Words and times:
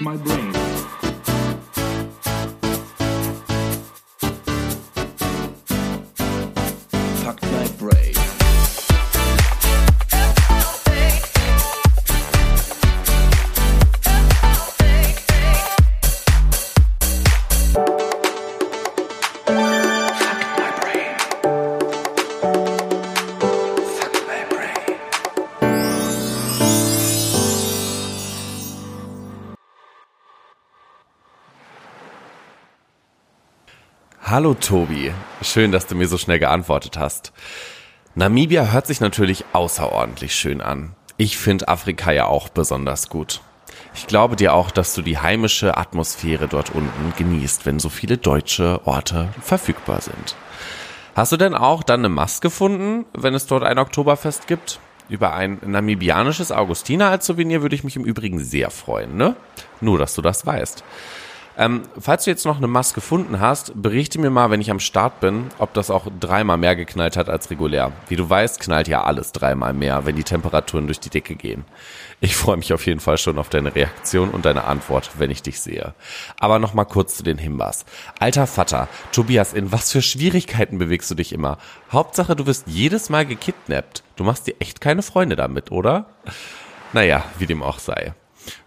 My 0.00 0.16
brain. 0.16 0.95
Hallo 34.28 34.54
Tobi, 34.54 35.12
schön, 35.40 35.70
dass 35.70 35.86
du 35.86 35.94
mir 35.94 36.08
so 36.08 36.18
schnell 36.18 36.40
geantwortet 36.40 36.98
hast. 36.98 37.32
Namibia 38.16 38.72
hört 38.72 38.88
sich 38.88 38.98
natürlich 38.98 39.44
außerordentlich 39.52 40.34
schön 40.34 40.60
an. 40.60 40.96
Ich 41.16 41.38
finde 41.38 41.68
Afrika 41.68 42.10
ja 42.10 42.26
auch 42.26 42.48
besonders 42.48 43.08
gut. 43.08 43.40
Ich 43.94 44.08
glaube 44.08 44.34
dir 44.34 44.52
auch, 44.52 44.72
dass 44.72 44.96
du 44.96 45.02
die 45.02 45.18
heimische 45.18 45.76
Atmosphäre 45.76 46.48
dort 46.48 46.74
unten 46.74 47.12
genießt, 47.16 47.66
wenn 47.66 47.78
so 47.78 47.88
viele 47.88 48.18
deutsche 48.18 48.84
Orte 48.84 49.28
verfügbar 49.40 50.00
sind. 50.00 50.34
Hast 51.14 51.30
du 51.30 51.36
denn 51.36 51.54
auch 51.54 51.84
dann 51.84 52.00
eine 52.00 52.08
Mast 52.08 52.42
gefunden, 52.42 53.06
wenn 53.12 53.34
es 53.34 53.46
dort 53.46 53.62
ein 53.62 53.78
Oktoberfest 53.78 54.48
gibt? 54.48 54.80
Über 55.08 55.34
ein 55.34 55.60
namibianisches 55.64 56.50
Augustiner 56.50 57.10
als 57.10 57.26
Souvenir 57.26 57.62
würde 57.62 57.76
ich 57.76 57.84
mich 57.84 57.94
im 57.94 58.04
Übrigen 58.04 58.40
sehr 58.40 58.72
freuen, 58.72 59.16
ne? 59.16 59.36
Nur, 59.80 60.00
dass 60.00 60.16
du 60.16 60.22
das 60.22 60.44
weißt. 60.44 60.82
Ähm, 61.58 61.82
falls 61.98 62.24
du 62.24 62.30
jetzt 62.30 62.44
noch 62.44 62.58
eine 62.58 62.66
Maske 62.66 62.96
gefunden 62.96 63.40
hast, 63.40 63.72
berichte 63.80 64.20
mir 64.20 64.28
mal, 64.28 64.50
wenn 64.50 64.60
ich 64.60 64.70
am 64.70 64.80
Start 64.80 65.20
bin, 65.20 65.46
ob 65.58 65.72
das 65.72 65.90
auch 65.90 66.06
dreimal 66.20 66.58
mehr 66.58 66.76
geknallt 66.76 67.16
hat 67.16 67.30
als 67.30 67.50
regulär. 67.50 67.92
Wie 68.08 68.16
du 68.16 68.28
weißt, 68.28 68.60
knallt 68.60 68.88
ja 68.88 69.04
alles 69.04 69.32
dreimal 69.32 69.72
mehr, 69.72 70.04
wenn 70.04 70.16
die 70.16 70.22
Temperaturen 70.22 70.86
durch 70.86 71.00
die 71.00 71.08
Decke 71.08 71.34
gehen. 71.34 71.64
Ich 72.20 72.36
freue 72.36 72.58
mich 72.58 72.72
auf 72.72 72.84
jeden 72.86 73.00
Fall 73.00 73.16
schon 73.16 73.38
auf 73.38 73.48
deine 73.48 73.74
Reaktion 73.74 74.30
und 74.30 74.44
deine 74.44 74.64
Antwort, 74.64 75.10
wenn 75.18 75.30
ich 75.30 75.42
dich 75.42 75.60
sehe. 75.60 75.94
Aber 76.38 76.58
noch 76.58 76.74
mal 76.74 76.84
kurz 76.84 77.16
zu 77.16 77.22
den 77.22 77.38
Himbas. 77.38 77.86
Alter 78.20 78.46
Vater, 78.46 78.88
Tobias, 79.12 79.54
in 79.54 79.72
was 79.72 79.92
für 79.92 80.02
Schwierigkeiten 80.02 80.78
bewegst 80.78 81.10
du 81.10 81.14
dich 81.14 81.32
immer? 81.32 81.58
Hauptsache, 81.90 82.36
du 82.36 82.46
wirst 82.46 82.68
jedes 82.68 83.08
Mal 83.08 83.24
gekidnappt. 83.24 84.02
Du 84.16 84.24
machst 84.24 84.46
dir 84.46 84.56
echt 84.60 84.80
keine 84.80 85.02
Freunde 85.02 85.36
damit, 85.36 85.70
oder? 85.72 86.06
Naja, 86.92 87.24
wie 87.38 87.46
dem 87.46 87.62
auch 87.62 87.78
sei. 87.78 88.14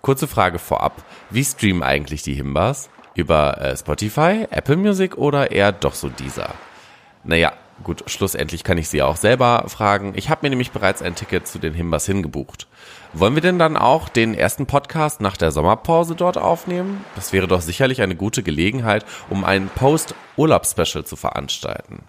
Kurze 0.00 0.26
Frage 0.26 0.58
vorab. 0.58 1.02
Wie 1.30 1.44
streamen 1.44 1.82
eigentlich 1.82 2.22
die 2.22 2.34
Himbas? 2.34 2.90
Über 3.14 3.60
äh, 3.60 3.76
Spotify, 3.76 4.46
Apple 4.50 4.76
Music 4.76 5.16
oder 5.16 5.50
eher 5.52 5.72
doch 5.72 5.94
so 5.94 6.08
dieser? 6.08 6.50
Naja, 7.22 7.52
gut, 7.82 8.04
schlussendlich 8.06 8.64
kann 8.64 8.78
ich 8.78 8.88
sie 8.88 9.02
auch 9.02 9.16
selber 9.16 9.64
fragen. 9.68 10.12
Ich 10.16 10.30
habe 10.30 10.40
mir 10.42 10.50
nämlich 10.50 10.72
bereits 10.72 11.00
ein 11.00 11.14
Ticket 11.14 11.46
zu 11.46 11.58
den 11.58 11.74
Himbas 11.74 12.06
hingebucht. 12.06 12.66
Wollen 13.12 13.34
wir 13.34 13.42
denn 13.42 13.58
dann 13.58 13.76
auch 13.76 14.08
den 14.08 14.34
ersten 14.34 14.66
Podcast 14.66 15.20
nach 15.20 15.36
der 15.36 15.52
Sommerpause 15.52 16.14
dort 16.14 16.36
aufnehmen? 16.36 17.04
Das 17.14 17.32
wäre 17.32 17.48
doch 17.48 17.60
sicherlich 17.60 18.02
eine 18.02 18.16
gute 18.16 18.42
Gelegenheit, 18.42 19.04
um 19.30 19.44
ein 19.44 19.68
Post-Urlaub-Special 19.68 21.04
zu 21.04 21.16
veranstalten. 21.16 22.04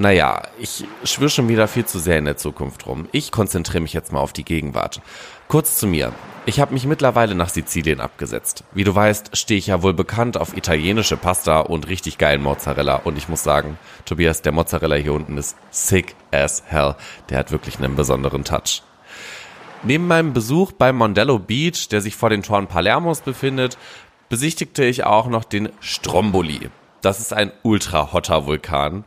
Naja, 0.00 0.42
ich 0.60 0.84
schwirr 1.02 1.28
schon 1.28 1.48
wieder 1.48 1.66
viel 1.66 1.84
zu 1.84 1.98
sehr 1.98 2.18
in 2.18 2.24
der 2.24 2.36
Zukunft 2.36 2.86
rum. 2.86 3.08
Ich 3.10 3.32
konzentriere 3.32 3.82
mich 3.82 3.92
jetzt 3.92 4.12
mal 4.12 4.20
auf 4.20 4.32
die 4.32 4.44
Gegenwart. 4.44 5.00
Kurz 5.48 5.76
zu 5.76 5.88
mir. 5.88 6.12
Ich 6.46 6.60
habe 6.60 6.72
mich 6.72 6.86
mittlerweile 6.86 7.34
nach 7.34 7.48
Sizilien 7.48 8.00
abgesetzt. 8.00 8.62
Wie 8.72 8.84
du 8.84 8.94
weißt, 8.94 9.36
stehe 9.36 9.58
ich 9.58 9.66
ja 9.66 9.82
wohl 9.82 9.94
bekannt 9.94 10.36
auf 10.36 10.56
italienische 10.56 11.16
Pasta 11.16 11.58
und 11.60 11.88
richtig 11.88 12.16
geilen 12.16 12.42
Mozzarella. 12.42 12.94
Und 12.94 13.18
ich 13.18 13.28
muss 13.28 13.42
sagen, 13.42 13.76
Tobias, 14.04 14.40
der 14.40 14.52
Mozzarella 14.52 14.94
hier 14.94 15.14
unten 15.14 15.36
ist 15.36 15.56
sick 15.72 16.14
as 16.30 16.62
hell. 16.68 16.94
Der 17.28 17.38
hat 17.38 17.50
wirklich 17.50 17.78
einen 17.78 17.96
besonderen 17.96 18.44
Touch. 18.44 18.82
Neben 19.82 20.06
meinem 20.06 20.32
Besuch 20.32 20.70
beim 20.70 20.96
Mondello 20.96 21.40
Beach, 21.40 21.88
der 21.88 22.02
sich 22.02 22.14
vor 22.14 22.30
den 22.30 22.44
Toren 22.44 22.68
Palermos 22.68 23.20
befindet, 23.20 23.76
besichtigte 24.28 24.84
ich 24.84 25.02
auch 25.02 25.26
noch 25.26 25.42
den 25.42 25.70
Stromboli. 25.80 26.70
Das 27.00 27.20
ist 27.20 27.32
ein 27.32 27.52
ultra 27.62 28.12
hotter 28.12 28.46
Vulkan, 28.46 29.04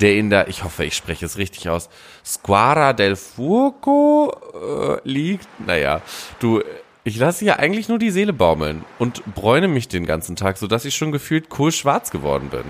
der 0.00 0.14
in 0.16 0.30
der, 0.30 0.48
ich 0.48 0.62
hoffe, 0.62 0.84
ich 0.84 0.94
spreche 0.94 1.26
es 1.26 1.36
richtig 1.36 1.68
aus, 1.68 1.88
Squara 2.24 2.92
del 2.92 3.16
Fuoco 3.16 4.32
äh, 4.54 5.08
liegt. 5.08 5.48
Naja, 5.58 6.00
du, 6.38 6.62
ich 7.02 7.16
lasse 7.16 7.44
hier 7.44 7.58
eigentlich 7.58 7.88
nur 7.88 7.98
die 7.98 8.10
Seele 8.10 8.32
baumeln 8.32 8.84
und 8.98 9.22
bräune 9.34 9.68
mich 9.68 9.88
den 9.88 10.06
ganzen 10.06 10.36
Tag, 10.36 10.56
sodass 10.58 10.84
ich 10.84 10.94
schon 10.94 11.12
gefühlt 11.12 11.48
kohlschwarz 11.48 12.10
geworden 12.10 12.48
bin. 12.50 12.64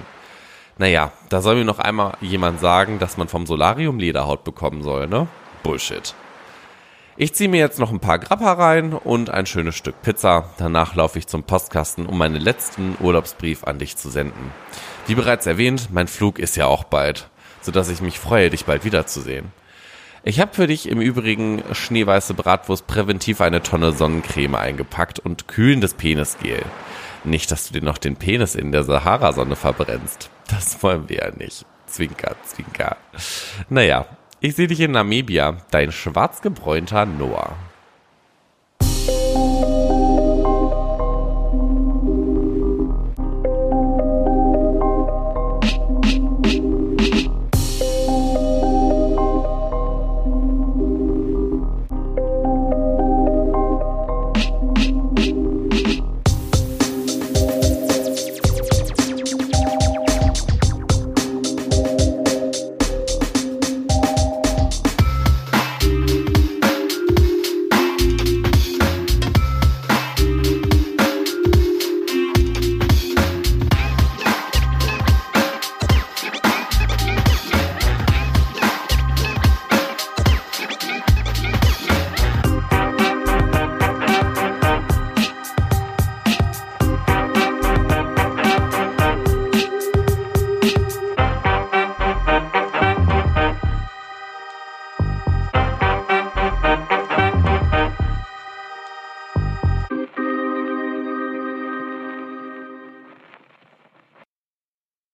Naja, 0.78 1.12
da 1.28 1.40
soll 1.40 1.54
mir 1.54 1.64
noch 1.64 1.78
einmal 1.78 2.14
jemand 2.20 2.58
sagen, 2.58 2.98
dass 2.98 3.16
man 3.16 3.28
vom 3.28 3.46
Solarium 3.46 3.98
Lederhaut 3.98 4.42
bekommen 4.42 4.82
soll, 4.82 5.06
ne? 5.06 5.28
Bullshit. 5.62 6.14
Ich 7.16 7.32
ziehe 7.32 7.48
mir 7.48 7.60
jetzt 7.60 7.78
noch 7.78 7.92
ein 7.92 8.00
paar 8.00 8.18
Grappa 8.18 8.54
rein 8.54 8.92
und 8.92 9.30
ein 9.30 9.46
schönes 9.46 9.76
Stück 9.76 10.02
Pizza. 10.02 10.50
Danach 10.58 10.96
laufe 10.96 11.16
ich 11.16 11.28
zum 11.28 11.44
Postkasten, 11.44 12.06
um 12.06 12.18
meinen 12.18 12.40
letzten 12.40 12.96
Urlaubsbrief 13.00 13.62
an 13.62 13.78
dich 13.78 13.96
zu 13.96 14.10
senden. 14.10 14.50
Wie 15.06 15.14
bereits 15.14 15.46
erwähnt, 15.46 15.90
mein 15.92 16.08
Flug 16.08 16.40
ist 16.40 16.56
ja 16.56 16.66
auch 16.66 16.82
bald, 16.82 17.30
sodass 17.60 17.88
ich 17.88 18.00
mich 18.00 18.18
freue, 18.18 18.50
dich 18.50 18.64
bald 18.64 18.84
wiederzusehen. 18.84 19.52
Ich 20.24 20.40
habe 20.40 20.54
für 20.54 20.66
dich 20.66 20.88
im 20.88 21.00
Übrigen 21.00 21.62
schneeweiße 21.70 22.34
Bratwurst 22.34 22.88
präventiv 22.88 23.40
eine 23.40 23.62
Tonne 23.62 23.92
Sonnencreme 23.92 24.56
eingepackt 24.56 25.20
und 25.20 25.46
kühlendes 25.46 25.94
Penisgel. 25.94 26.62
Nicht, 27.22 27.52
dass 27.52 27.68
du 27.68 27.78
dir 27.78 27.84
noch 27.84 27.98
den 27.98 28.16
Penis 28.16 28.56
in 28.56 28.72
der 28.72 28.82
Sahara-Sonne 28.82 29.54
verbrennst. 29.54 30.30
Das 30.48 30.82
wollen 30.82 31.08
wir 31.08 31.18
ja 31.18 31.30
nicht. 31.30 31.64
Zwinker, 31.86 32.34
zwinker. 32.44 32.96
Naja, 33.68 34.06
ich 34.44 34.56
sehe 34.56 34.66
dich 34.66 34.80
in 34.80 34.90
Namibia, 34.90 35.56
dein 35.70 35.90
schwarzgebräunter 35.90 37.06
Noah. 37.06 37.56